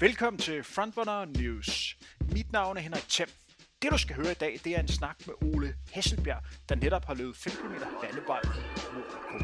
[0.00, 1.96] Velkommen til Frontrunner News.
[2.32, 3.28] Mit navn er Henrik Thiem.
[3.82, 7.04] Det du skal høre i dag, det er en snak med Ole Hesselbjerg, der netop
[7.04, 9.38] har løbet 5 km landevej i Monaco.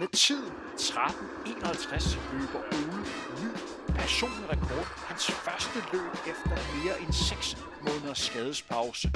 [0.00, 3.02] Med tiden 13.51 løber Ole
[3.40, 3.50] ny
[3.98, 4.86] personlig rekord.
[5.08, 9.12] Hans første løb efter mere end 6 måneders skadespause.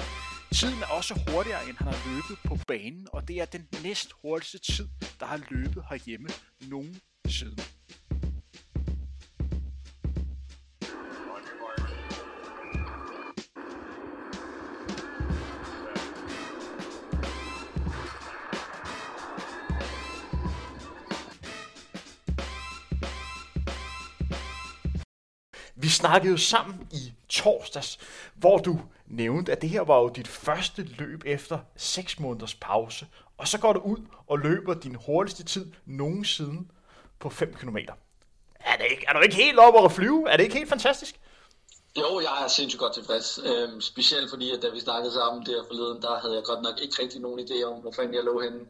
[0.54, 4.12] Tiden er også hurtigere, end han har løbet på banen, og det er den næst
[4.22, 4.88] hurtigste tid,
[5.20, 6.28] der har løbet herhjemme
[6.60, 7.62] nogensinde.
[25.82, 27.98] Vi snakkede jo sammen i torsdags,
[28.34, 33.06] hvor du nævnte, at det her var jo dit første løb efter 6 måneders pause.
[33.38, 36.68] Og så går du ud og løber din hurtigste tid nogensinde
[37.18, 37.76] på 5 km.
[38.60, 40.30] Er, det ikke, er du ikke helt oppe at flyve?
[40.30, 41.20] Er det ikke helt fantastisk?
[41.98, 43.38] Jo, jeg er sindssygt godt tilfreds.
[43.44, 46.80] Øhm, specielt fordi, at da vi snakkede sammen der forleden, der havde jeg godt nok
[46.82, 48.60] ikke rigtig nogen idé om, hvor fanden jeg lå henne.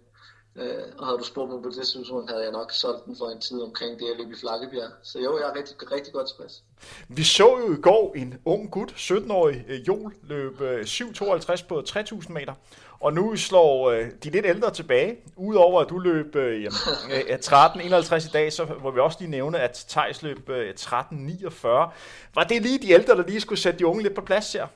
[0.56, 3.26] Øh, og havde du spurgt mig på det tidspunkt, havde jeg nok solgt den for
[3.30, 4.90] en tid omkring det, jeg løb i Flakkebjerg.
[5.02, 6.62] Så jo, jeg er rigtig, rigtig godt tilfreds.
[7.08, 11.82] Vi så jo i går en ung gut, 17-årig øh, Jol, løb øh, 7.52 på
[11.88, 12.54] 3.000 meter.
[13.00, 15.16] Og nu slår øh, de lidt ældre tilbage.
[15.36, 16.78] Udover at du løb øh, jamen,
[17.28, 21.66] øh, 13.51 i dag, så må vi også lige nævne, at Thijs løb øh, 13.49.
[22.34, 24.66] Var det lige de ældre, der lige skulle sætte de unge lidt på plads her?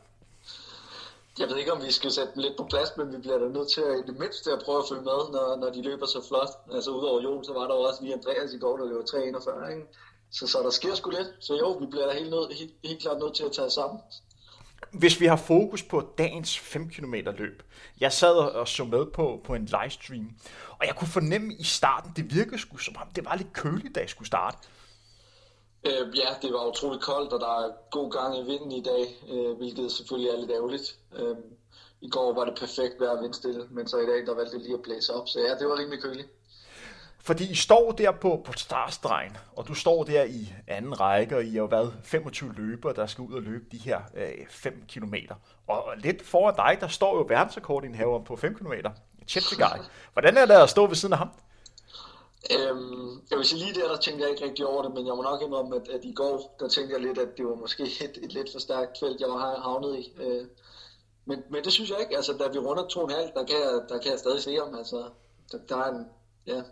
[1.39, 3.49] Jeg ved ikke, om vi skal sætte dem lidt på plads, men vi bliver da
[3.49, 6.07] nødt til at, i det mindste at prøve at følge med, når, når de løber
[6.07, 6.53] så flot.
[6.77, 9.87] Altså udover Jon, så var der også lige Andreas i går, der løber 3.41, ikke?
[10.31, 11.31] Så, så der sker sgu lidt.
[11.41, 14.01] Så jo, vi bliver da helt, nød, helt, helt klart nødt til at tage sammen.
[14.93, 17.63] Hvis vi har fokus på dagens 5 km løb.
[18.01, 20.31] Jeg sad og så med på, på en livestream,
[20.79, 23.95] og jeg kunne fornemme i starten, det virkede sgu som om det var lidt køligt,
[23.95, 24.59] da jeg skulle starte.
[25.85, 29.05] Øh, ja, det var utroligt koldt, og der er god gang i vinden i dag,
[29.33, 30.97] øh, hvilket selvfølgelig er lidt ærgerligt.
[31.17, 31.37] Øh,
[32.01, 34.75] I går var det perfekt vejr vindstille, men så i dag der valgte det lige
[34.75, 36.29] at blæse op, så ja, det var rimelig køligt.
[37.19, 41.45] Fordi I står der på, på startstregen, og du står der i anden række, og
[41.45, 44.85] I har jo været 25 løbere, der skal ud og løbe de her øh, 5
[44.89, 45.15] km.
[45.67, 48.73] Og lidt foran dig, der står jo verdensrekordindhaver på 5 km,
[49.29, 49.81] Cheptegei.
[50.13, 51.29] Hvordan er det at stå ved siden af ham?
[52.55, 55.15] Øhm, jeg vil sige lige der, der tænkte jeg ikke rigtig over det, men jeg
[55.17, 57.83] må nok indrømme, at, at i går, der tænkte jeg lidt, at det var måske
[57.83, 60.13] et, et lidt for stærkt felt, jeg var havnet i.
[60.23, 60.47] Øh,
[61.25, 62.17] men, men det synes jeg ikke.
[62.17, 64.75] Altså, da vi runder 2,5, der kan jeg, der kan jeg stadig se ham.
[64.75, 65.09] Altså,
[65.53, 66.07] der, der er en,
[66.47, 66.63] ja,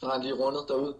[0.00, 0.94] der er han lige rundet derude.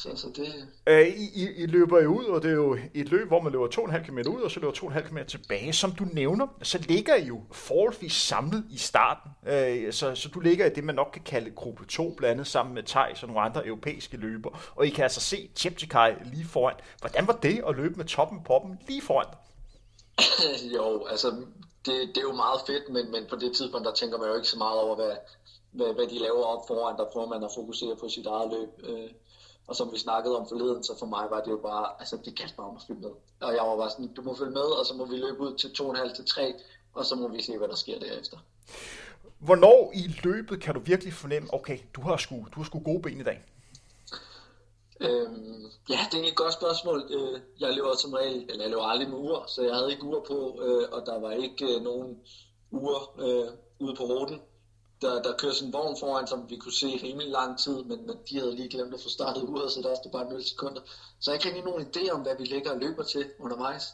[0.00, 0.68] Så, så det...
[0.86, 3.52] Øh, I, I, I løber jo ud, og det er jo et løb, hvor man
[3.52, 5.72] løber 2,5 km ud, og så løber 2,5 km tilbage.
[5.72, 9.30] Som du nævner, så ligger I jo forholdsvis samlet i starten.
[9.46, 12.46] Øh, så, så du ligger i det, man nok kan kalde gruppe 2, blandt andet
[12.46, 14.72] sammen med Thijs og nogle andre europæiske løber.
[14.76, 16.74] Og I kan altså se Cheptegei lige foran.
[17.00, 19.38] Hvordan var det at løbe med toppen på dem lige foran dig?
[20.76, 21.28] jo, altså
[21.86, 24.34] det, det er jo meget fedt, men, men på det tidspunkt, der tænker man jo
[24.34, 25.12] ikke så meget over, hvad,
[25.70, 26.96] hvad, hvad de laver op foran.
[26.96, 28.90] Der prøver man at fokusere på sit eget løb.
[28.90, 29.10] Øh,
[29.70, 32.38] og som vi snakkede om forleden, så for mig var det jo bare, altså det
[32.38, 33.10] galt bare om at følge med.
[33.40, 35.54] Og jeg var bare sådan, du må følge med, og så må vi løbe ud
[35.54, 36.54] til 2,5 til 3,
[36.94, 38.36] og så må vi se, hvad der sker derefter.
[39.38, 43.02] Hvornår i løbet kan du virkelig fornemme, okay, du har sgu, du har sgu gode
[43.02, 43.44] ben i dag?
[45.00, 46.98] Øhm, ja, det er et godt spørgsmål.
[47.10, 50.04] Øh, jeg løber som regel, eller jeg løber aldrig med uger, så jeg havde ikke
[50.04, 52.18] uger på, øh, og der var ikke øh, nogen
[52.70, 53.48] uger øh,
[53.78, 54.40] ude på ruten
[55.02, 57.82] der, der kører sådan en vogn foran, som vi kunne se i rimelig lang tid,
[57.82, 60.44] men, men de havde lige glemt at få startet uret, så der stod bare 0
[60.44, 60.80] sekunder.
[61.20, 63.84] Så jeg kan ikke nogen idé om, hvad vi ligger og løber til undervejs.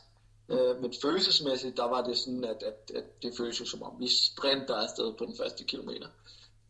[0.49, 4.01] Øh, men følelsesmæssigt, der var det sådan, at, at, at det føles jo som om,
[4.01, 6.09] vi sprinter afsted på den første kilometer.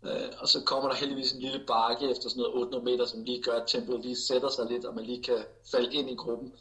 [0.04, 3.24] Øh, og så kommer der heldigvis en lille bakke efter sådan noget 800 meter, som
[3.24, 6.14] lige gør, at tempoet lige sætter sig lidt, og man lige kan falde ind i
[6.14, 6.52] gruppen.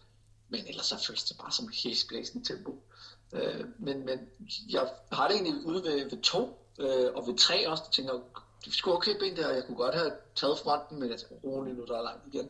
[0.50, 2.84] Men ellers så føles det bare som et hæsblæsende tempo.
[3.34, 4.20] Øh, men, men
[4.70, 8.22] jeg har det egentlig ude ved, ved to, Øh, og ved tre også, tænker jeg,
[8.66, 11.78] det skulle okay ben der, jeg kunne godt have taget fronten, men jeg tænker, roligt
[11.78, 12.50] nu, der er langt igen.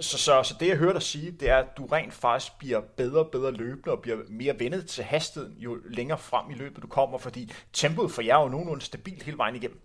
[0.00, 2.80] Så, så, så det jeg hører dig sige, det er, at du rent faktisk bliver
[2.80, 6.82] bedre og bedre løbende og bliver mere vendet til hastigheden, jo længere frem i løbet
[6.82, 9.80] du kommer, fordi tempoet for jer er jo nogenlunde stabilt hele vejen igennem.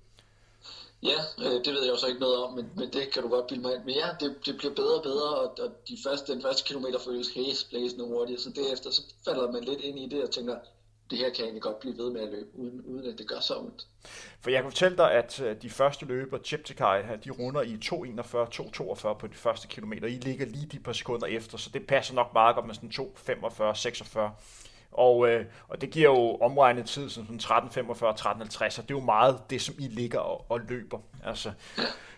[1.04, 3.30] Ja, øh, det ved jeg jo så ikke noget om, men, men det kan du
[3.30, 3.84] godt bilde mig ind.
[3.84, 7.00] Men ja, det, det bliver bedre og bedre, og, og de første, den første kilometer
[7.00, 10.56] føles hæsblæsende hurtigt, så derefter så falder man lidt ind i det og tænker,
[11.10, 13.40] det her kan egentlig godt blive ved med at løbe, uden, uden at det gør
[13.40, 13.88] så ondt.
[14.42, 19.10] For jeg kan fortælle dig, at øh, de første løber, Cheptegei, de runder i 2.41,
[19.10, 20.08] 2.42 på de første kilometer.
[20.08, 22.90] I ligger lige de par sekunder efter, så det passer nok meget godt med sådan
[22.90, 24.32] 2.45, 46.
[24.92, 27.80] Og, øh, og det giver jo omregnet tid som sådan 13.45,
[28.20, 31.00] 13.50, og det er jo meget det, som I ligger og, og løber.
[31.24, 31.52] Altså,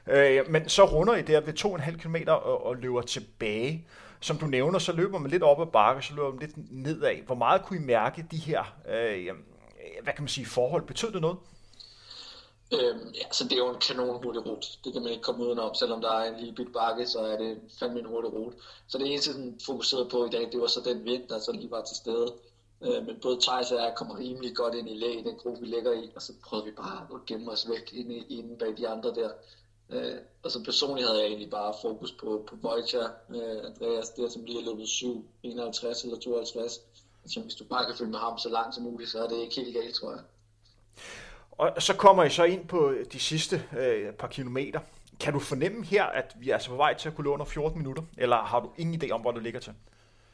[0.08, 3.88] øh, men så runder I der ved 2,5 km og, og løber tilbage
[4.20, 7.16] som du nævner, så løber man lidt op ad bakke, så løber man lidt nedad.
[7.26, 9.34] Hvor meget kunne I mærke de her, øh, øh,
[10.04, 10.84] hvad kan man sige, forhold?
[10.84, 11.38] Betød det noget?
[12.74, 14.68] Øhm, ja, så det er jo en kanon hurtig rute.
[14.84, 15.76] Det kan man ikke komme udenom.
[15.76, 18.58] Selvom der er en lille bit bakke, så er det fandme en hurtig rute.
[18.88, 21.52] Så det eneste, den fokuserede på i dag, det var så den vind, der så
[21.52, 22.34] lige var til stede.
[22.82, 25.66] Øh, men både Thijs og jeg kommer rimelig godt ind i læ den gruppe, vi
[25.66, 28.88] ligger i, og så prøvede vi bare at gemme os væk inde, inde bag de
[28.88, 29.30] andre der.
[29.90, 30.14] Øh,
[30.44, 34.44] og så personligt havde jeg egentlig bare fokus på, på Wojciech, øh, Andreas, der som
[34.44, 36.82] lige har løbet 7, 51 eller 52.
[37.24, 39.38] Altså, hvis du bare kan følge med ham så langt som muligt, så er det
[39.38, 40.22] ikke helt galt, tror jeg.
[41.52, 44.80] Og så kommer I så ind på de sidste øh, par kilometer.
[45.20, 47.78] Kan du fornemme her, at vi er altså på vej til at kunne under 14
[47.78, 49.74] minutter, eller har du ingen idé om, hvor du ligger til?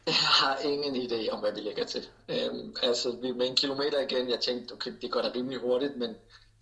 [0.06, 2.07] Jeg har ingen idé om, hvad vi ligger til.
[2.29, 5.97] Øhm, altså, vi med en kilometer igen, jeg tænkte, okay, det går da rimelig hurtigt,
[5.97, 6.15] men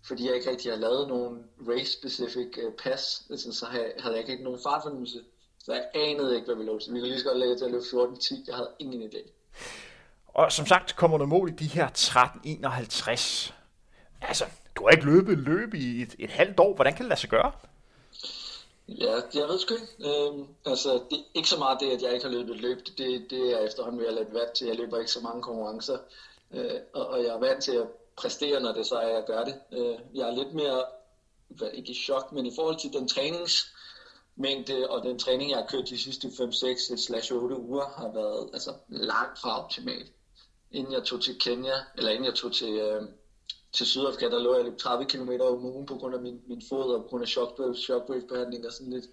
[0.04, 4.32] fordi jeg ikke rigtig har lavet nogen race-specific uh, pass, altså, så havde jeg ikke
[4.32, 5.20] rigtig nogen fartfornemmelse.
[5.64, 6.94] Så jeg anede ikke, hvad vi lå til.
[6.94, 8.44] Vi kunne lige så godt lægge til at løbe 14-10.
[8.46, 9.30] Jeg havde ingen idé.
[10.28, 13.52] Og som sagt kommer der mål i de her 13.51.
[14.20, 14.44] Altså,
[14.76, 16.74] du har ikke løbet løb i et, et halvt år.
[16.74, 17.52] Hvordan kan det lade sig gøre?
[18.88, 20.08] Ja, jeg ved sgu ikke.
[20.10, 22.78] Øhm, altså, det er ikke så meget det, at jeg ikke har løbet løb.
[22.98, 24.66] Det, det er efterhånden ved at lidt vant til.
[24.66, 25.98] Jeg løber ikke så mange konkurrencer.
[26.54, 29.24] Øh, og, og jeg er vant til at præstere, når det så er, at jeg
[29.26, 29.60] gør det.
[29.72, 30.84] Øh, jeg er lidt mere,
[31.72, 35.88] ikke i chok, men i forhold til den træningsmængde og den træning, jeg har kørt
[35.88, 36.32] de sidste 5-6-8
[37.34, 40.12] uger, har været altså, langt fra optimalt.
[40.70, 43.02] Inden jeg tog til Kenya, eller inden jeg tog til, øh,
[43.72, 46.62] til Sydafrika, der lå jeg lidt 30 km om ugen på grund af min, min
[46.68, 49.06] fod og på grund af shockwave, shockwave behandling og sådan lidt.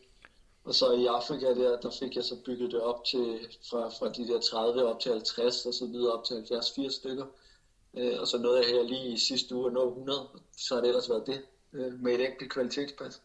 [0.64, 4.10] Og så i Afrika der, der fik jeg så bygget det op til, fra, fra
[4.10, 7.26] de der 30 op til 50 og så videre op til 70-80 stykker.
[7.98, 10.28] Øh, og så nåede jeg her lige i sidste uge at nå 100,
[10.58, 11.42] så har det ellers været det
[11.74, 13.22] øh, med et enkelt kvalitetspas.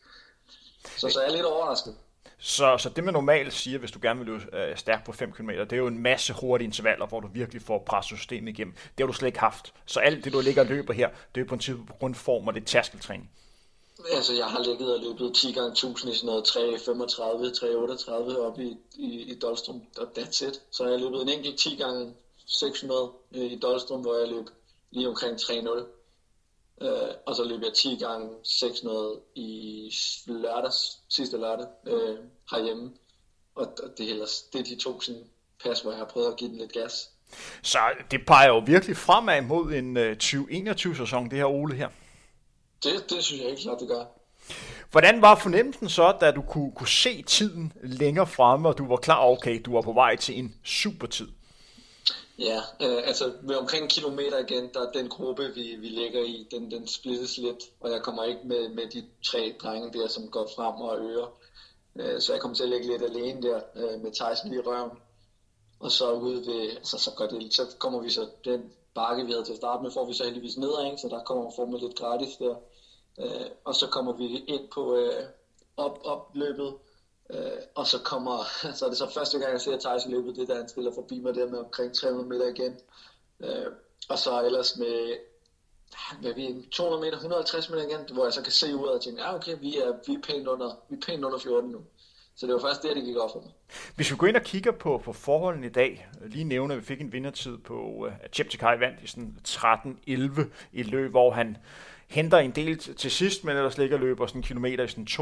[0.96, 1.94] Så, så er jeg lidt overrasket.
[2.38, 5.32] Så, så det man normalt siger, hvis du gerne vil løbe øh, stærkt på 5
[5.32, 8.74] km, det er jo en masse hurtige intervaller, hvor du virkelig får presset systemet igennem.
[8.74, 9.74] Det har du slet ikke haft.
[9.86, 12.48] Så alt det, du ligger og løber her, det er på en tid på grundform,
[12.48, 13.30] og det er tærskeltræning.
[14.12, 18.60] Altså, jeg har ligget og løbet 10 gange 1000 i sådan noget 335, 338 op
[18.60, 20.62] i, i, i Dolstrom, og that's it.
[20.70, 22.14] Så jeg har løbet en enkelt 10 gange
[22.46, 24.46] 600 øh, i Dolstrom, hvor jeg løb
[24.90, 25.94] lige omkring 3.0.
[26.80, 29.92] Øh, og så løb jeg 10 gange 600 i
[30.26, 32.18] lørdags, sidste lørdag øh,
[32.50, 32.92] herhjemme.
[33.54, 33.66] Og
[33.98, 35.24] det, ellers, det er de to sådan,
[35.64, 37.10] pas, hvor jeg har prøvet at give den lidt gas.
[37.62, 37.78] Så
[38.10, 41.88] det peger jo virkelig fremad mod en øh, 2021-sæson, det her Ole her.
[42.82, 44.04] Det, det synes jeg ikke klart, det gør.
[44.90, 48.96] Hvordan var fornemmelsen så, da du kunne, kunne se tiden længere fremme, og du var
[48.96, 51.28] klar, okay, du var på vej til en super tid?
[52.38, 56.24] Ja, øh, altså med omkring en kilometer igen, der er den gruppe, vi, vi ligger
[56.24, 60.08] i, den, den splittes lidt, og jeg kommer ikke med, med de tre drenge der,
[60.08, 61.38] som går frem og øger.
[61.96, 64.66] Øh, så jeg kommer til at ligge lidt alene der øh, med Tyson lige i
[64.66, 64.98] røven.
[65.80, 69.32] Og så ude ved, altså så, går det, så kommer vi så, den bakke vi
[69.32, 70.98] havde til at starte med, får vi så heldigvis nedad, ikke?
[70.98, 72.54] så der kommer får lidt gratis der.
[73.18, 75.24] Øh, og så kommer vi ind på øh,
[75.76, 76.74] op, opløbet,
[77.30, 78.44] Øh, og så kommer,
[78.76, 81.20] så er det så første gang, jeg ser Thijs løbet, det der han stiller forbi
[81.20, 82.78] mig der med omkring 300 meter igen.
[83.40, 83.72] Øh,
[84.08, 85.16] og så ellers med,
[86.20, 89.22] hvad vi 200 meter, 150 meter igen, hvor jeg så kan se ud og tænke,
[89.22, 91.80] ja okay, vi er, vi er, pænt under, vi er pænt under 14 nu.
[92.36, 93.52] Så det var først der, det gik op for mig.
[93.96, 96.86] Hvis vi går ind og kigger på, på forholdene i dag, lige nævner, at vi
[96.86, 101.56] fik en vindertid på, øh, at Cheptegei vandt i sådan 13-11 i løb, hvor han
[102.08, 105.20] henter en del til sidst, men ellers ligger løber sådan en kilometer i sådan 2.41,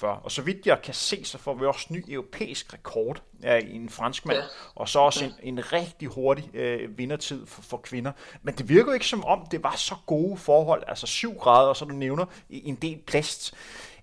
[0.00, 0.06] 2.42.
[0.06, 3.88] Og så vidt jeg kan se, så får vi også ny europæisk rekord af en
[3.88, 4.44] franskmand, ja.
[4.74, 8.12] og så også en, en rigtig hurtig øh, vindertid for, for kvinder.
[8.42, 11.68] Men det virker jo ikke som om, det var så gode forhold, altså 7 grader,
[11.68, 13.54] og så du nævner en del plast.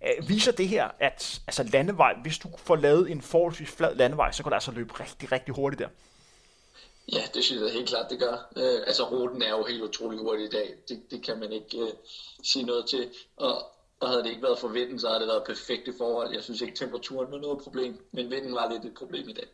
[0.03, 4.31] Øh, viser det her, at altså landevej, hvis du får lavet en forholdsvis flad landevej,
[4.31, 5.87] så kan du altså løbe rigtig, rigtig hurtigt der.
[7.07, 8.49] Ja, det synes jeg helt klart, det gør.
[8.55, 10.75] Øh, altså, ruten er jo helt utrolig hurtig i dag.
[10.89, 11.89] Det, det kan man ikke øh,
[12.43, 13.09] sige noget til.
[13.37, 13.65] Og,
[13.99, 16.33] og havde det ikke været for vinden, så havde det været perfekte forhold.
[16.33, 19.47] Jeg synes ikke, temperaturen var noget problem, men vinden var lidt et problem i dag.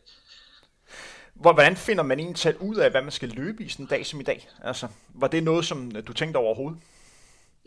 [1.34, 4.20] Hvordan finder man egentlig ud af, hvad man skal løbe i sådan en dag som
[4.20, 4.50] i dag?
[4.64, 6.80] Altså, var det noget, som du tænkte over overhovedet?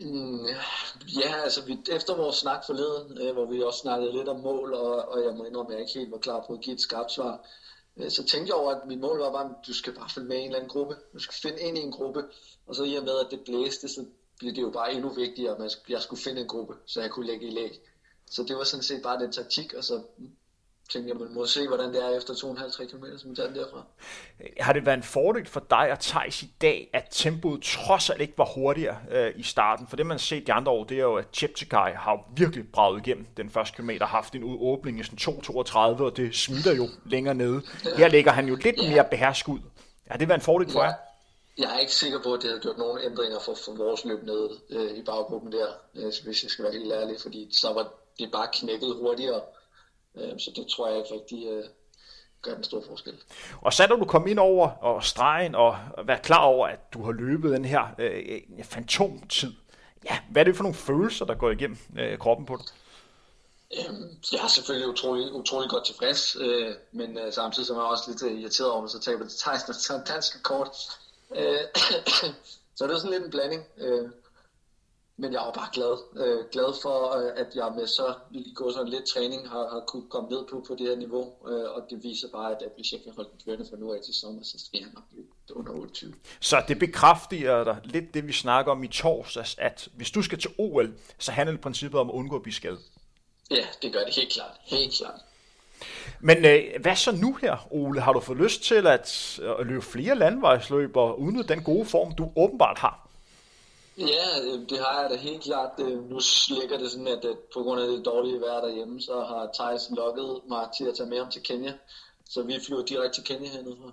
[0.00, 0.46] Mm,
[1.20, 4.74] ja, altså vi, efter vores snak forleden, øh, hvor vi også snakkede lidt om mål,
[4.74, 6.80] og, og jeg må indrømme, at jeg ikke helt var klar på at give et
[6.80, 7.42] skarpt svar, Øh,
[7.96, 10.28] Øh, så tænkte jeg over, at mit mål var bare, at du skal bare finde
[10.28, 10.96] med i en eller anden gruppe.
[11.12, 12.24] Du skal finde ind i en gruppe.
[12.66, 14.04] Og så i og med, at det blæste, så
[14.38, 17.26] blev det jo bare endnu vigtigere, at jeg skulle finde en gruppe, så jeg kunne
[17.26, 17.80] lægge i læg.
[18.30, 20.02] Så det var sådan set bare den taktik, og så
[20.92, 23.82] tænkte jeg, man må se, hvordan det er efter 2,5-3 km, som vi tager derfra.
[24.60, 28.20] Har det været en fordel for dig og Thijs i dag, at tempoet trods alt
[28.20, 29.86] ikke var hurtigere øh, i starten?
[29.86, 32.64] For det, man har set de andre år, det er jo, at Cheptegei har virkelig
[32.72, 36.88] braget igennem den første kilometer, haft en åbning i sådan 2.32, og det smitter jo
[37.06, 37.62] længere nede.
[37.96, 38.90] Her ligger han jo lidt ja.
[38.90, 39.58] mere behersket ud.
[40.06, 40.92] Har det været en fordel for jer?
[41.58, 44.22] Jeg er ikke sikker på, at det havde gjort nogen ændringer for, for vores løb
[44.22, 47.92] nede øh, i baggruppen der, øh, hvis jeg skal være helt ærlig, fordi så var
[48.18, 49.40] det bare knækket hurtigere.
[50.16, 51.64] Øh, så det tror jeg ikke rigtig øh,
[52.42, 53.14] gør den store forskel.
[53.60, 57.04] Og så da du kom ind over og stregen og være klar over, at du
[57.04, 59.52] har løbet den her øh, fantomtid,
[60.04, 62.66] ja, hvad er det for nogle følelser, der går igennem øh, kroppen på dig?
[63.78, 67.86] Øhm, jeg er selvfølgelig utrolig, utrolig godt tilfreds, øh, men øh, samtidig så er jeg
[67.86, 70.68] også lidt øh, irriteret over, at så taber det tager en dansk kort.
[71.36, 71.58] Øh,
[72.76, 73.62] så det er sådan lidt en blanding.
[73.78, 74.08] Øh,
[75.16, 75.94] men jeg var bare glad.
[76.24, 78.14] Øh, glad for, øh, at jeg med så
[78.54, 81.24] gå sådan lidt træning har, har kunne komme ned på, på det her niveau.
[81.48, 83.92] Øh, og det viser bare, at, at hvis jeg kan holde den kørende fra nu
[83.92, 86.14] af til sommer, så skal jeg nok blive under 28.
[86.40, 90.38] Så det bekræfter dig lidt det, vi snakker om i torsdags, at hvis du skal
[90.38, 92.78] til OL, så handler det princippet om at undgå at blive skadet.
[93.50, 94.56] Ja, det gør det helt klart.
[94.64, 95.20] Helt klart.
[96.20, 98.00] Men øh, hvad så nu her, Ole?
[98.00, 102.12] Har du fået lyst til at, at løbe flere landvejsløb og udnytte den gode form,
[102.12, 103.01] du åbenbart har?
[103.98, 105.70] Ja, øh, det har jeg da helt klart.
[105.78, 109.50] Øh, nu ligger det sådan, at på grund af det dårlige vejr derhjemme, så har
[109.54, 111.72] Thijs lukket mig til at tage med ham til Kenya.
[112.30, 113.92] Så vi flyver direkte til Kenya hernede fra.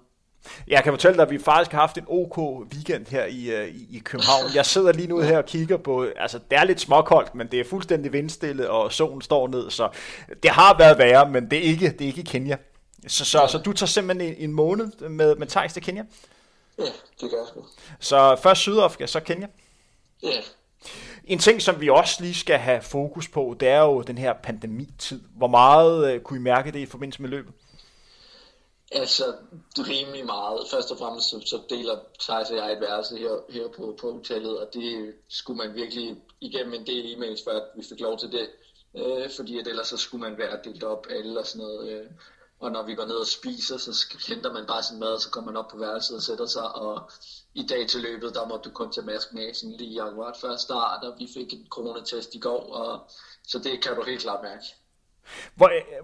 [0.67, 2.37] Jeg kan fortælle dig, at vi faktisk har haft en OK
[2.73, 4.43] weekend her i, øh, i, i København.
[4.55, 7.59] Jeg sidder lige nu her og kigger på, altså det er lidt småkoldt, men det
[7.59, 9.89] er fuldstændig vindstille, og solen står ned, så
[10.43, 12.57] det har været værre, men det er ikke, det er ikke Kenya.
[13.07, 16.03] Så, så, så du tager simpelthen en, en måned med, med Thijs til Kenya?
[16.77, 16.83] Ja,
[17.21, 17.65] det gør jeg sgu.
[17.99, 19.47] Så først Sydafrika, så Kenya?
[19.47, 19.68] Ja.
[21.23, 24.33] En ting, som vi også lige skal have fokus på, det er jo den her
[24.33, 25.21] pandemitid.
[25.37, 27.53] Hvor meget uh, kunne I mærke det i forbindelse med løbet?
[28.91, 29.23] Altså,
[29.77, 30.67] rimelig meget.
[30.71, 34.11] Først og fremmest så, så deler Thijs og jeg et værelse her, her på, på
[34.11, 38.31] hotellet, og det skulle man virkelig igennem en del e-mails, før vi fik lov til
[38.31, 38.47] det.
[38.95, 41.89] Øh, fordi at ellers så skulle man være delt op alle og sådan noget.
[41.91, 42.05] Øh.
[42.59, 45.29] Og når vi går ned og spiser, så henter man bare sin mad, og så
[45.29, 46.75] kommer man op på værelset og sætter sig.
[46.75, 47.11] Og
[47.53, 50.55] i dag til løbet, der måtte du kun tage masken af sådan lige akkurat før
[50.57, 53.09] start, og vi fik en coronatest i går, og
[53.43, 54.65] så det kan du helt klart mærke.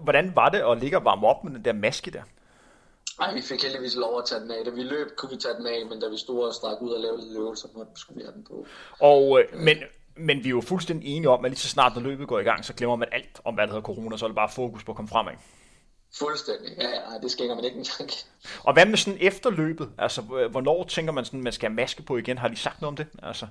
[0.00, 2.22] Hvordan var det at ligge og varme op med den der maske der?
[3.18, 4.64] Nej, vi fik heldigvis lov at tage den af.
[4.64, 6.90] Da vi løb, kunne vi tage den af, men da vi stod og strak ud
[6.90, 8.66] og lavede lidt øvelser, så skulle vi have den på.
[9.00, 9.76] Og, øh, men,
[10.16, 12.42] men vi er jo fuldstændig enige om, at lige så snart når løbet går i
[12.42, 14.84] gang, så glemmer man alt om, hvad der hedder corona, så er det bare fokus
[14.84, 15.32] på at komme fremad.
[16.18, 18.24] Fuldstændig, ja, ja, det skænger man ikke en tanke.
[18.64, 19.88] Og hvad med sådan efterløbet?
[19.98, 22.38] Altså, hvornår tænker man sådan, man skal have maske på igen?
[22.38, 23.06] Har de sagt noget om det?
[23.22, 23.46] Altså...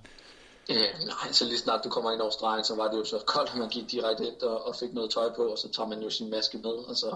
[0.69, 3.19] Øh, nej, så lige snart du kommer ind over stregen, så var det jo så
[3.25, 5.87] koldt, at man gik direkte ind og, og fik noget tøj på, og så tager
[5.87, 7.15] man jo sin maske med, og så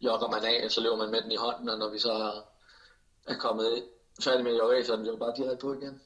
[0.00, 2.12] jogger man af, og så løber man med den i hånden, og når vi så
[2.12, 2.44] er,
[3.32, 3.82] er kommet
[4.24, 6.00] færdig med at jogge af, så er den jo bare direkte på igen.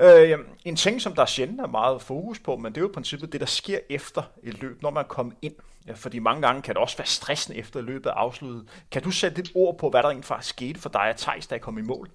[0.00, 2.92] Øh, en ting, som der sjældent er meget fokus på, men det er jo i
[2.92, 5.54] princippet det, der sker efter et løb, når man kommer ind.
[5.86, 8.68] Ja, fordi mange gange kan det også være stressende efter løbet er afsluttet.
[8.90, 11.46] Kan du sætte et ord på, hvad der egentlig faktisk skete for dig og Thijs,
[11.46, 12.10] da jeg kom i mål?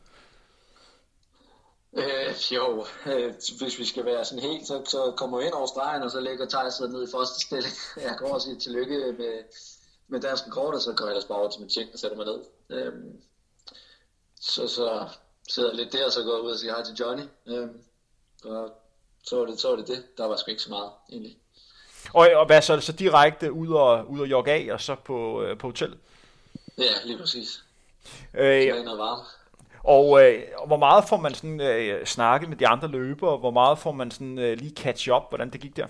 [1.97, 5.67] Øh, jo, øh, hvis vi skal være sådan helt, så, så kommer vi ind over
[5.67, 7.73] stregen, og så lægger Thijs sig ned i første stilling.
[8.07, 9.43] Jeg går og siger tillykke med,
[10.07, 12.17] med dansk kort, og så går jeg ellers bare over til min tjek og sætter
[12.17, 12.39] mig ned.
[12.69, 12.93] Øh,
[14.41, 15.07] så, så
[15.53, 17.23] sidder lidt der, og så går ud og siger hej til Johnny.
[17.47, 17.67] Øh,
[18.43, 18.69] og
[19.23, 20.17] så var, det, så var det det.
[20.17, 21.37] Der var sgu ikke så meget, egentlig.
[22.13, 25.43] Og, og hvad så så direkte ud og, ud og jogge af, og så på,
[25.43, 25.99] øh, på hotellet?
[26.77, 27.63] Ja, lige præcis.
[28.33, 29.23] Øh, så noget varme.
[29.83, 33.37] Og øh, hvor meget får man sådan øh, snakket med de andre løbere?
[33.37, 35.23] Hvor meget får man sådan øh, lige catch up?
[35.29, 35.87] Hvordan det gik der?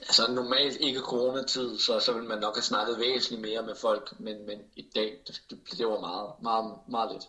[0.00, 4.20] Altså normalt ikke coronatid, så, så vil man nok have snakket væsentligt mere med folk,
[4.20, 7.24] men, men i dag, det, det, det var meget, meget, meget lidt.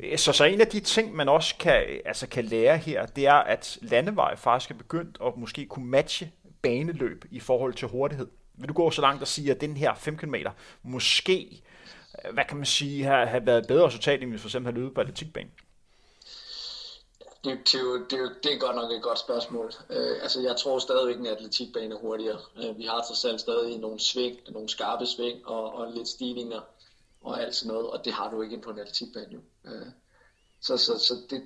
[0.00, 3.26] Øh, så, så en af de ting, man også kan, altså kan lære her, det
[3.26, 6.30] er, at landevej faktisk er begyndt at måske kunne matche
[6.62, 8.26] baneløb i forhold til hurtighed.
[8.54, 10.34] Vil du gå så langt og sige, at den her 5 km
[10.82, 11.62] måske
[12.24, 14.80] øh, hvad kan man sige, har, har været bedre resultat, end hvis for eksempel har
[14.80, 15.52] løbet på atletikbanen?
[17.44, 19.72] Det, det, det, det er godt nok et godt spørgsmål.
[19.90, 22.38] Øh, altså, jeg tror stadigvæk, at atletikbane er hurtigere.
[22.56, 26.60] Øh, vi har trods alt stadig nogle sving, nogle skarpe sving og, og lidt stigninger
[27.26, 29.40] og alt sådan noget, og det har du ikke på en atletikbane jo.
[29.64, 29.86] Uh,
[30.60, 31.42] så så, så det,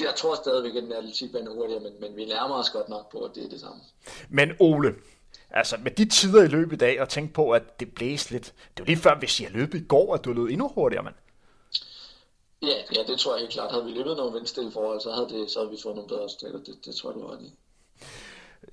[0.00, 3.12] jeg tror stadigvæk, at den atletikbane er hurtigere, men, men vi nærmer os godt nok
[3.12, 3.80] på, at det er det samme.
[4.28, 4.94] Men Ole,
[5.50, 8.44] Altså med de tider i løbet i dag, og tænke på, at det blæste lidt.
[8.44, 11.14] Det var lige før, hvis jeg løbet i går, at du løb endnu hurtigere, mand.
[12.62, 13.70] Ja, ja, det tror jeg helt klart.
[13.70, 16.24] Havde vi løbet nogle vindstille forhold, så havde, det, så havde vi fået nogle bedre
[16.24, 16.58] resultater.
[16.58, 17.38] Det, det tror jeg, du har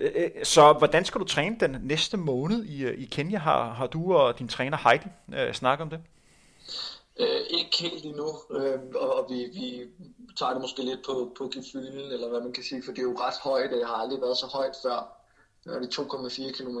[0.00, 3.38] Øh, så hvordan skal du træne den næste måned i, i Kenya?
[3.38, 6.00] Har, har du og din træner Heidi øh, snakket om det?
[7.16, 9.88] Øh, ikke helt endnu, øh, og, og vi, vi
[10.38, 13.10] tager det måske lidt på, på gefylen, eller hvad man kan sige, for det er
[13.10, 15.18] jo ret højt, og jeg har aldrig været så højt før.
[15.64, 16.80] Det er 2,4 km.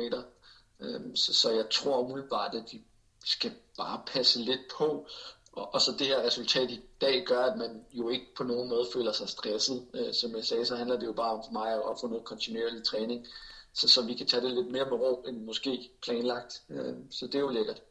[0.80, 2.82] Øh, så, så jeg tror umiddelbart, at vi
[3.24, 5.06] skal bare passe lidt på,
[5.52, 8.68] og, og så det her resultat i dag gør, at man jo ikke på nogen
[8.68, 9.86] måde føler sig stresset.
[9.94, 12.24] Øh, som jeg sagde, så handler det jo bare om for mig at få noget
[12.24, 13.26] kontinuerlig træning,
[13.74, 16.62] så, så vi kan tage det lidt mere med ro, end måske planlagt.
[16.70, 17.82] Øh, så det er jo lækkert.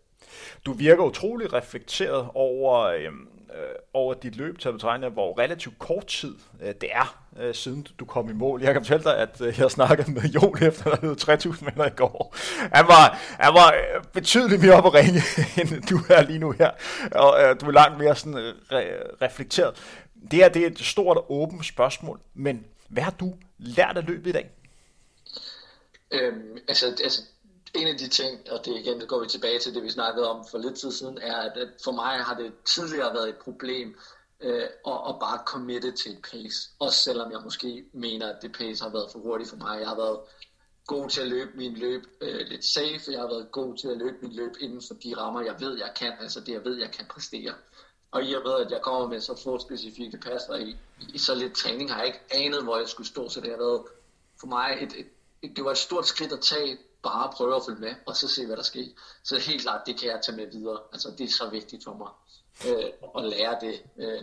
[0.66, 6.08] Du virker utrolig reflekteret over, øhm, øh, over dit løb til at hvor relativt kort
[6.08, 8.62] tid øh, det er, øh, siden du kom i mål.
[8.62, 11.86] Jeg kan fortælle dig, at øh, jeg snakkede med Jon efter at have 3000 meter
[11.86, 12.36] i går.
[12.74, 15.22] Han var, han var øh, betydeligt mere op at ringe,
[15.62, 16.72] end du er lige nu her.
[17.12, 19.76] Og øh, du er langt mere sådan, øh, re- reflekteret.
[20.32, 24.06] Det her det er et stort og åbent spørgsmål, men hvad har du lært af
[24.06, 24.50] løbet i dag?
[26.12, 27.22] Øhm, altså, altså
[27.74, 30.30] en af de ting, og det igen, det går vi tilbage til det, vi snakkede
[30.30, 33.98] om for lidt tid siden, er, at for mig har det tidligere været et problem
[34.42, 36.70] øh, at, at bare committe til et pace.
[36.80, 39.80] Også selvom jeg måske mener, at det pace har været for hurtigt for mig.
[39.80, 40.20] Jeg har været
[40.88, 43.98] god til at løbe min løb øh, lidt safe, jeg har været god til at
[43.98, 46.78] løbe min løb inden for de rammer, jeg ved, jeg kan, altså det, jeg ved,
[46.78, 47.54] jeg kan præstere.
[48.12, 50.76] Og i og med, at jeg kommer med så få specifikke passer i,
[51.14, 53.58] i så lidt træning, har jeg ikke anet, hvor jeg skulle stå, så det har
[53.58, 53.82] været
[54.40, 55.08] for mig et, et,
[55.42, 58.28] et det var et stort skridt at tage, bare prøve at følge med, og så
[58.28, 58.86] se, hvad der sker.
[59.24, 60.80] Så helt klart, det kan jeg tage med videre.
[60.94, 62.12] Altså, det er så vigtigt for mig
[62.68, 62.86] øh,
[63.18, 63.84] at lære det.
[63.98, 64.22] Øh,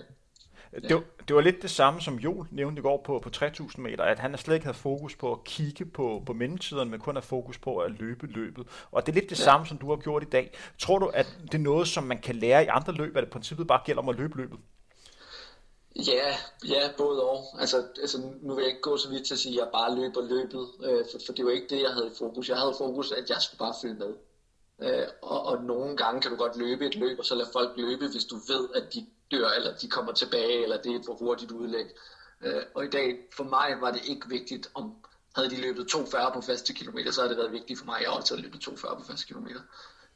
[0.83, 3.83] det, var, det var lidt det samme, som Jo nævnte i går på, på 3000
[3.83, 7.17] meter, at han slet ikke havde fokus på at kigge på, på mellemtiderne, men kun
[7.17, 8.67] har fokus på at løbe løbet.
[8.91, 9.45] Og det er lidt det ja.
[9.45, 10.59] samme, som du har gjort i dag.
[10.79, 13.33] Tror du, at det er noget, som man kan lære i andre løb, at det
[13.33, 14.59] princippet bare gælder om at løbe løbet?
[16.07, 16.37] Ja,
[16.69, 17.61] ja, både og.
[17.61, 19.95] Altså, altså, nu vil jeg ikke gå så vidt til at sige, at jeg bare
[19.95, 22.49] løber løbet, øh, for, for det var ikke det, jeg havde i fokus.
[22.49, 24.15] Jeg havde fokus, at jeg skulle bare følge med.
[24.83, 27.77] Øh, og, og nogle gange kan du godt løbe et løb, og så lade folk
[27.77, 31.07] løbe, hvis du ved, at de dør, eller de kommer tilbage, eller det er et
[31.07, 31.87] for hurtigt udlæg.
[32.45, 34.95] Øh, og i dag, for mig var det ikke vigtigt, om
[35.35, 38.03] havde de løbet 2,40 på faste kilometer, så havde det været vigtigt for mig, at
[38.03, 39.61] jeg også havde løbet 2,40 på faste kilometer.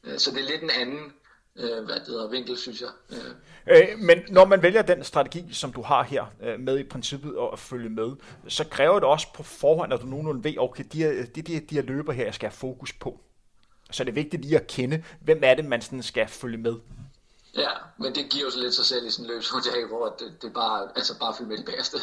[0.03, 1.13] Øh, så det er lidt en anden
[1.55, 2.89] øh, hvad det hedder, vinkel, synes jeg.
[3.11, 3.17] Øh.
[3.67, 7.35] Øh, men når man vælger den strategi, som du har her, øh, med i princippet
[7.53, 8.11] at følge med,
[8.47, 11.59] så kræver det også på forhånd, at du nogenlunde ved, okay, de her, de, de,
[11.59, 13.19] de her løber her, jeg skal have fokus på.
[13.91, 16.75] Så det er vigtigt lige at kende, hvem er det, man sådan skal følge med.
[17.57, 20.41] Ja, men det giver jo så lidt sig selv i sådan en løb, hvor det,
[20.41, 21.97] det er bare, altså bare følge med de bedste.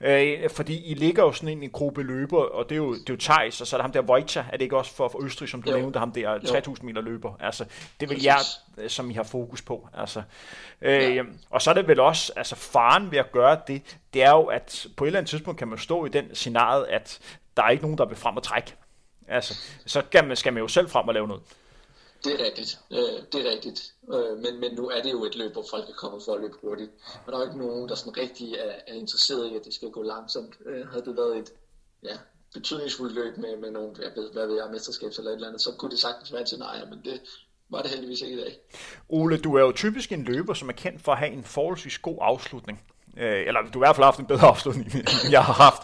[0.00, 3.14] Øh, fordi I ligger jo sådan en gruppe løber, og det er jo, det er
[3.14, 5.24] jo Thijs, og så er der ham der Vojta, er det ikke også for, for
[5.24, 5.76] Østrig, som du jo.
[5.76, 7.36] nævnte, ham der 3000 meter løber.
[7.40, 7.64] Altså,
[8.00, 8.38] det vil jeg,
[8.88, 9.88] som I har fokus på.
[9.94, 10.22] Altså,
[10.82, 11.22] øh, ja.
[11.50, 14.42] Og så er det vel også, altså faren ved at gøre det, det er jo,
[14.42, 17.18] at på et eller andet tidspunkt kan man stå i den scenariet, at
[17.56, 18.74] der er ikke nogen, der vil frem og trække.
[19.28, 19.54] Altså,
[19.86, 21.42] så skal man, skal man jo selv frem og lave noget.
[22.24, 22.78] Det er rigtigt.
[22.90, 23.94] Øh, det er rigtigt.
[24.14, 26.40] Øh, men, men nu er det jo et løb, hvor folk er kommet for at
[26.40, 26.90] løbe hurtigt.
[27.26, 29.74] Og der er jo ikke nogen, der sådan rigtig er, er interesseret i, at det
[29.74, 30.54] skal gå langsomt.
[30.66, 31.52] Øh, havde det været et
[32.02, 32.16] ja,
[32.54, 35.62] betydningsfuldt løb med, med nogle, jeg ved, hvad ved jeg, mesterskabs eller et eller andet,
[35.62, 37.20] så kunne det sagtens være til nej, men det
[37.70, 38.58] var det heldigvis ikke i dag.
[39.08, 41.98] Ole, du er jo typisk en løber, som er kendt for at have en forholdsvis
[41.98, 42.82] god afslutning.
[43.16, 45.82] Øh, eller du har i hvert fald haft en bedre afslutning, end jeg har haft.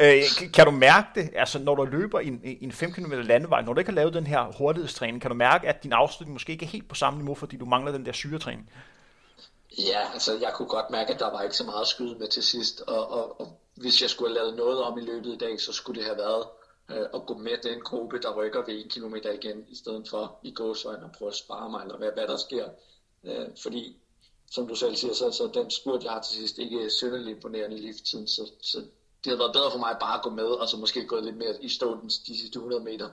[0.00, 3.72] Øh, kan du mærke det, altså når du løber en, en 5 km landevej, når
[3.72, 6.64] du ikke har lavet den her hurtighedstræning, kan du mærke, at din afslutning måske ikke
[6.64, 8.70] er helt på samme niveau, fordi du mangler den der syretræning?
[9.78, 12.42] Ja, altså jeg kunne godt mærke, at der var ikke så meget skyde med til
[12.42, 15.60] sidst, og, og, og hvis jeg skulle have lavet noget om i løbet i dag,
[15.60, 16.44] så skulle det have været
[16.90, 20.38] øh, at gå med den gruppe, der rykker ved 1 km igen, i stedet for
[20.42, 22.68] i gåsøjne og prøve at spare mig, eller hvad, hvad der sker.
[23.24, 23.96] Øh, fordi
[24.50, 27.36] som du selv siger, så, så den spurt, jeg har til sidst, ikke er synderligt
[27.36, 28.78] imponerende i tiden, så, så
[29.24, 31.36] det havde været bedre for mig bare at gå med, og så måske gå lidt
[31.36, 33.08] mere i stå de sidste 100 meter,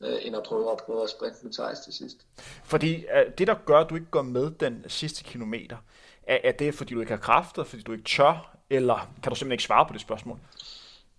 [0.00, 2.16] øh, end at prøve at prøve at sprinte med Thijs til sidst.
[2.64, 5.76] Fordi øh, det, der gør, at du ikke går med den sidste kilometer,
[6.22, 9.36] er, er det, fordi du ikke har kræfter, fordi du ikke tør, eller kan du
[9.36, 10.38] simpelthen ikke svare på det spørgsmål?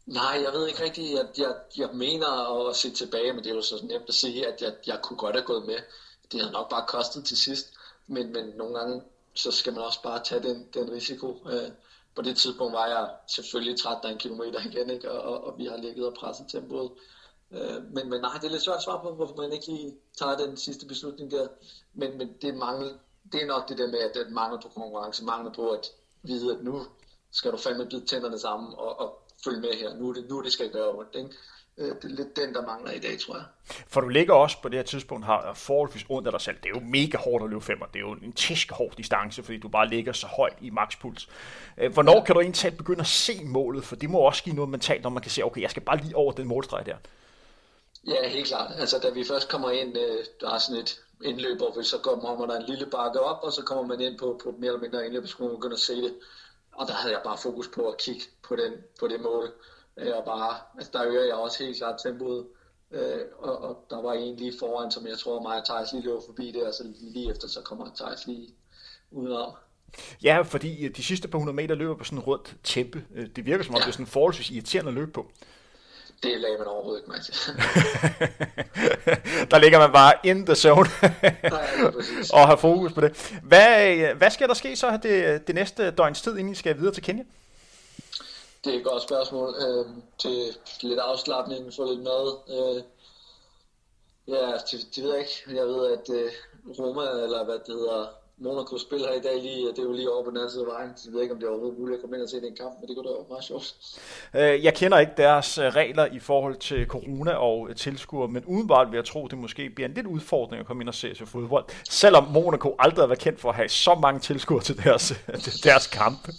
[0.06, 1.12] Nej, jeg ved ikke rigtigt.
[1.12, 4.48] Jeg, jeg, jeg mener at se tilbage, men det er jo så nemt at sige,
[4.48, 5.78] at jeg, jeg kunne godt have gået med.
[6.32, 7.74] Det havde nok bare kostet til sidst.
[8.08, 9.02] Men, men nogle gange
[9.36, 11.48] så skal man også bare tage den, den risiko.
[11.50, 11.72] Øh,
[12.16, 15.12] på det tidspunkt var jeg selvfølgelig træt af en kilometer igen, ikke?
[15.12, 16.92] Og, og, og vi har ligget og presset tempoet.
[17.52, 19.96] Øh, men, men nej, det er lidt svært at svare på, hvorfor man ikke lige
[20.18, 21.48] tager den sidste beslutning der.
[21.94, 22.94] Men, men det, mangel,
[23.32, 25.92] det er nok det der med, at det mangel på konkurrence, mangel på at
[26.24, 26.86] vide, at nu
[27.32, 29.94] skal du fandme bide tænderne sammen og, og følge med her.
[29.94, 31.16] Nu er det, nu det skal gøre ondt.
[31.16, 31.30] Ikke?
[31.78, 33.46] Øh, det er lidt den, der mangler i dag, tror jeg.
[33.88, 36.56] For du ligger også på det her tidspunkt har forholdsvis ondt af dig selv.
[36.56, 37.86] Det er jo mega hårdt at løbe femmer.
[37.86, 41.30] Det er jo en tæsk hård distance, fordi du bare ligger så højt i makspuls.
[41.78, 43.84] Øh, hvornår kan du egentlig begynde at se målet?
[43.84, 45.98] For det må også give noget mentalt, når man kan se, okay, jeg skal bare
[45.98, 46.96] lige over den målstreg der.
[48.08, 48.72] Ja, helt klart.
[48.78, 51.98] Altså, da vi først kommer ind, øh, der er sådan et indløb, hvor vi så
[51.98, 54.82] kommer der en lille bakke op, og så kommer man ind på, på mere eller
[54.82, 56.14] mindre indløb, så man begynde at se det.
[56.72, 59.52] Og der havde jeg bare fokus på at kigge på, den, på det mål.
[60.00, 62.46] Øh, og bare, altså der øger jeg også helt klart tempoet.
[62.92, 66.04] Øh, og, og, der var en lige foran, som jeg tror mig og Thijs lige
[66.04, 68.50] løb forbi det, og så lige efter, så kommer Thijs lige
[69.12, 69.52] udenom.
[70.24, 73.06] Ja, fordi de sidste par hundrede meter løber på sådan en rundt tæppe.
[73.36, 73.84] Det virker som om, ja.
[73.84, 75.32] det er sådan forholdsvis irriterende at løbe på
[76.24, 77.34] det lagde man overhovedet ikke mærke til.
[79.52, 80.90] der ligger man bare in the zone
[82.38, 83.40] og har fokus på det.
[83.44, 86.94] Hvad, hvad skal der ske så det, det næste døgns tid, inden I skal videre
[86.94, 87.24] til Kenya?
[88.66, 89.56] Det er et godt spørgsmål.
[89.68, 89.86] Øh,
[90.18, 92.28] til lidt afslappning, få lidt mad.
[92.50, 92.84] Øh,
[94.28, 95.58] ja, det, det ved jeg ikke.
[95.60, 96.32] Jeg ved, at øh,
[96.80, 100.12] Roma, eller hvad det hedder, Monaco spiller her i dag lige, det er jo lige
[100.12, 101.80] over på den anden side af vejen, så jeg ved ikke, om det er overhovedet
[101.80, 103.76] muligt at komme ind og se den kamp, men det kunne da være meget sjovt.
[104.34, 108.46] Øh, jeg kender ikke deres øh, regler i forhold til corona og tilskuer, tilskuere, men
[108.46, 111.14] udenbart vil jeg tro, det måske bliver en lidt udfordring at komme ind og se
[111.14, 114.84] til fodbold, selvom Monaco aldrig har været kendt for at have så mange tilskuere til
[114.84, 115.14] deres,
[115.64, 116.30] deres kamp.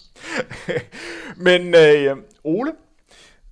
[1.46, 2.72] men øh, Ole,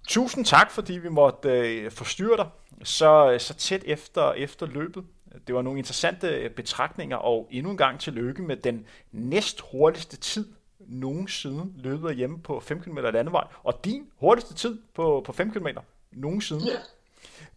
[0.09, 2.47] tusind tak, fordi vi måtte øh, forstyrre dig
[2.85, 5.05] så, så tæt efter, efter løbet.
[5.47, 10.17] Det var nogle interessante øh, betragtninger, og endnu en gang tillykke med den næst hurtigste
[10.17, 15.53] tid nogensinde løbet hjemme på 5 km landevej, og din hurtigste tid på, på 5
[15.53, 15.67] km
[16.13, 16.65] nogensinde.
[16.67, 16.79] Ja.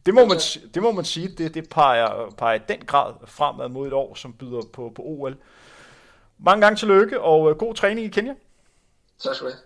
[0.06, 0.38] Det må, man,
[0.74, 4.34] det må man sige, det, det peger, peger den grad fremad mod et år, som
[4.34, 5.38] byder på, på OL.
[6.38, 8.36] Mange gange tillykke, og øh, god træning i Kenya.
[9.20, 9.62] Tak skal du have.